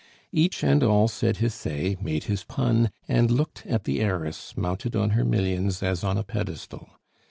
[0.31, 4.95] Each and all said his say, made his pun, and looked at the heiress mounted
[4.95, 6.89] on her millions as on a pedestal.